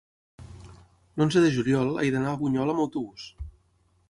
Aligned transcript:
L'onze 1.21 1.43
de 1.45 1.51
juliol 1.57 1.93
he 2.05 2.09
d'anar 2.17 2.33
a 2.33 2.41
Bunyol 2.41 2.75
amb 2.75 2.87
autobús. 2.87 3.29